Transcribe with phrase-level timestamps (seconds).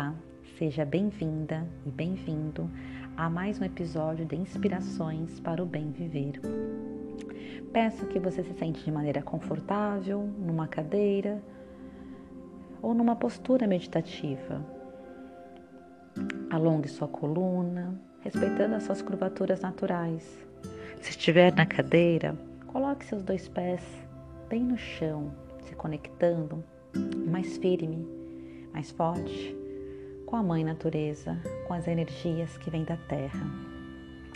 [0.00, 0.14] Olá,
[0.56, 2.70] seja bem-vinda e bem-vindo
[3.18, 6.40] a mais um episódio de Inspirações para o Bem Viver.
[7.70, 11.42] Peço que você se sente de maneira confortável, numa cadeira
[12.80, 14.64] ou numa postura meditativa.
[16.48, 20.46] Alongue sua coluna, respeitando as suas curvaturas naturais.
[21.02, 22.34] Se estiver na cadeira,
[22.68, 23.82] coloque seus dois pés
[24.48, 25.30] bem no chão,
[25.64, 26.64] se conectando
[27.30, 28.08] mais firme,
[28.72, 29.59] mais forte
[30.30, 33.44] com a Mãe Natureza, com as energias que vêm da Terra.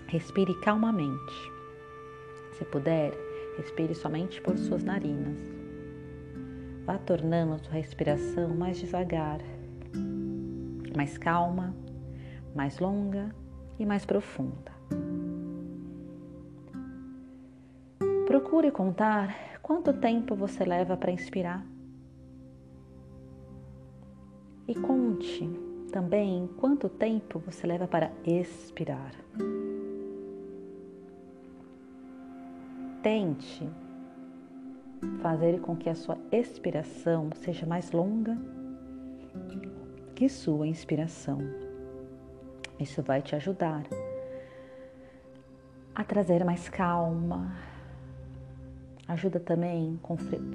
[0.09, 1.53] Respire calmamente.
[2.59, 3.13] Se puder,
[3.57, 5.39] respire somente por suas narinas.
[6.85, 9.39] Vá tornando sua respiração mais devagar,
[10.97, 11.73] mais calma,
[12.57, 13.33] mais longa
[13.79, 14.73] e mais profunda.
[18.27, 21.65] Procure contar quanto tempo você leva para inspirar.
[24.67, 25.64] E conte
[25.95, 29.13] também quanto tempo você leva para expirar.
[33.01, 33.71] Tente
[35.23, 38.37] fazer com que a sua expiração seja mais longa
[40.17, 41.39] que sua inspiração.
[42.81, 43.85] Isso vai te ajudar
[45.95, 47.55] a trazer mais calma.
[49.07, 50.01] Ajuda também,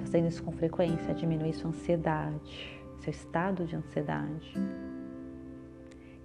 [0.00, 4.89] fazendo isso com frequência, a diminuir sua ansiedade, seu estado de ansiedade.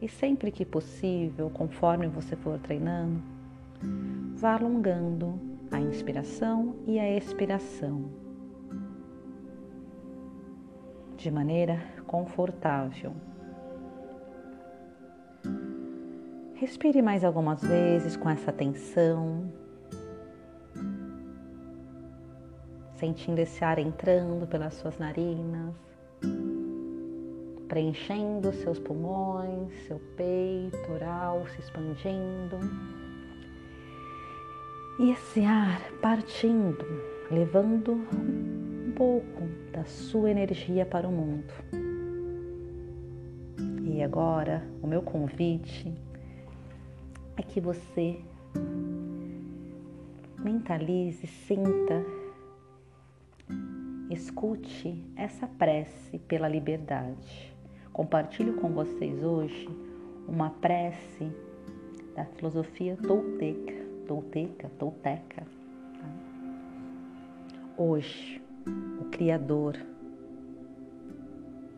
[0.01, 3.21] E sempre que possível, conforme você for treinando,
[4.35, 5.39] vá alongando
[5.71, 8.05] a inspiração e a expiração.
[11.15, 13.13] De maneira confortável.
[16.55, 19.51] Respire mais algumas vezes com essa atenção,
[22.95, 25.84] sentindo esse ar entrando pelas suas narinas
[27.75, 32.57] preenchendo seus pulmões, seu peito, oral se expandindo.
[34.97, 36.85] E esse ar partindo,
[37.29, 39.41] levando um pouco
[39.73, 41.53] da sua energia para o mundo.
[43.83, 45.93] E agora, o meu convite
[47.35, 48.21] é que você
[50.39, 52.05] mentalize, sinta,
[54.09, 57.53] escute essa prece pela liberdade
[57.95, 59.69] compartilho com vocês hoje
[60.27, 61.31] uma prece
[62.13, 63.73] da filosofia tolteca,
[64.05, 65.43] tolteca, tolteca.
[65.97, 66.09] Tá?
[67.77, 68.43] Hoje,
[68.99, 69.77] o Criador,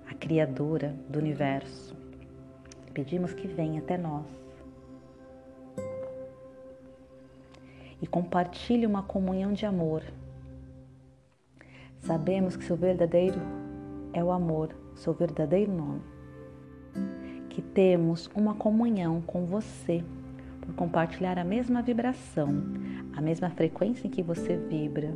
[0.09, 1.95] a Criadora do Universo,
[2.95, 4.25] pedimos que venha até nós
[8.01, 10.01] e compartilhe uma comunhão de amor.
[11.99, 13.39] Sabemos que seu verdadeiro
[14.13, 16.01] é o amor seu verdadeiro nome.
[17.49, 20.03] Que temos uma comunhão com você
[20.61, 22.49] por compartilhar a mesma vibração,
[23.15, 25.13] a mesma frequência em que você vibra,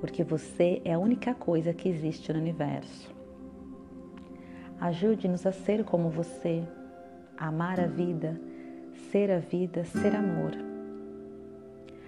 [0.00, 3.14] porque você é a única coisa que existe no universo.
[4.80, 6.64] Ajude-nos a ser como você,
[7.38, 8.38] a amar a vida,
[9.10, 10.52] ser a vida, ser amor.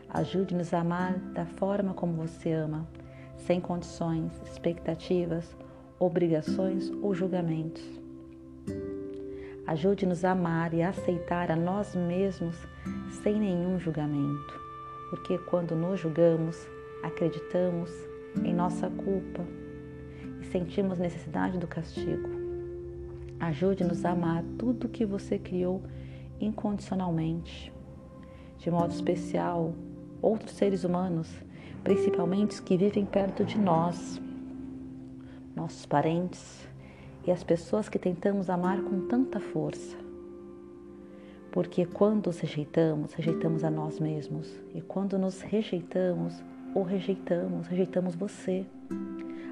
[0.09, 2.87] Ajude-nos a amar da forma como você ama,
[3.37, 5.57] sem condições, expectativas
[5.99, 7.83] obrigações ou julgamentos.
[9.67, 12.57] Ajude-nos a amar e a aceitar a nós mesmos
[13.23, 14.61] sem nenhum julgamento,
[15.11, 16.69] porque quando nos julgamos,
[17.03, 17.91] acreditamos
[18.45, 19.45] em nossa culpa
[20.41, 22.29] e sentimos necessidade do castigo.
[23.41, 25.83] Ajude-nos a amar tudo que você criou
[26.41, 27.73] incondicionalmente,
[28.59, 29.75] de modo especial
[30.23, 31.29] outros seres humanos,
[31.83, 34.21] principalmente os que vivem perto de nós
[35.57, 36.69] nossos parentes
[37.27, 39.97] e as pessoas que tentamos amar com tanta força.
[41.51, 44.55] Porque quando os rejeitamos, rejeitamos a nós mesmos.
[44.75, 48.67] E quando nos rejeitamos ou rejeitamos, rejeitamos você.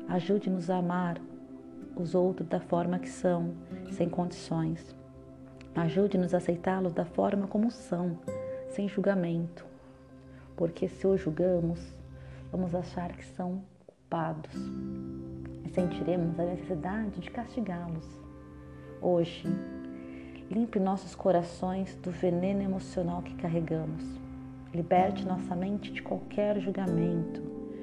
[0.07, 1.19] Ajude-nos a amar
[1.97, 3.55] os outros da forma que são,
[3.91, 4.95] sem condições.
[5.75, 8.19] Ajude-nos a aceitá-los da forma como são,
[8.69, 9.65] sem julgamento.
[10.55, 11.81] Porque se os julgamos,
[12.53, 15.24] vamos achar que são culpados
[15.75, 18.07] sentiremos a necessidade de castigá-los.
[19.03, 19.45] Hoje,
[20.49, 24.05] limpe nossos corações do veneno emocional que carregamos.
[24.73, 27.43] Liberte nossa mente de qualquer julgamento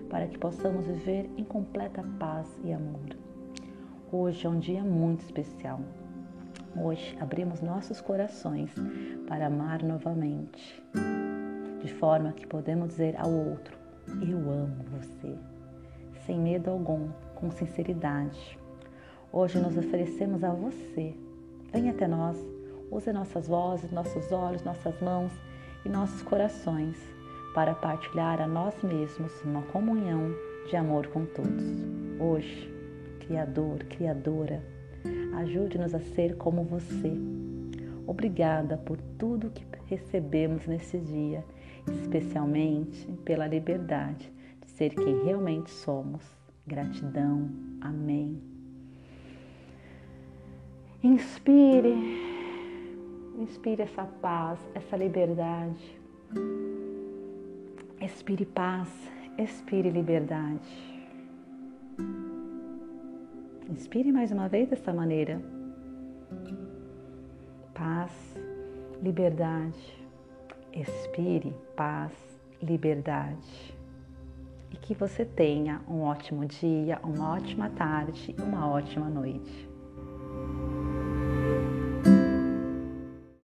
[0.10, 3.16] para que possamos viver em completa paz e amor.
[4.12, 5.82] Hoje é um dia muito especial.
[6.76, 8.72] Hoje abrimos nossos corações
[9.28, 10.82] para amar novamente,
[11.82, 13.78] de forma que podemos dizer ao outro:
[14.22, 15.36] Eu amo você,
[16.26, 17.10] sem medo algum
[17.42, 18.58] com sinceridade.
[19.34, 21.16] Hoje nos oferecemos a você.
[21.74, 22.38] Venha até nós,
[22.92, 25.32] use nossas vozes, nossos olhos, nossas mãos
[25.84, 26.96] e nossos corações
[27.56, 30.32] para partilhar a nós mesmos uma comunhão
[30.70, 31.66] de amor com todos.
[32.20, 32.72] Hoje,
[33.22, 34.62] Criador, Criadora,
[35.38, 37.12] ajude-nos a ser como você.
[38.06, 41.44] Obrigada por tudo que recebemos nesse dia,
[41.92, 46.41] especialmente pela liberdade de ser quem realmente somos.
[46.68, 47.50] Gratidão.
[47.82, 48.42] Amém.
[51.04, 51.96] Inspire,
[53.40, 56.00] inspire essa paz, essa liberdade.
[58.00, 58.88] Expire paz,
[59.38, 60.92] expire liberdade.
[63.70, 65.42] Inspire mais uma vez dessa maneira.
[67.74, 68.12] Paz,
[69.02, 69.98] liberdade.
[70.72, 72.14] Expire paz,
[72.62, 73.81] liberdade.
[74.72, 79.70] E que você tenha um ótimo dia, uma ótima tarde, uma ótima noite.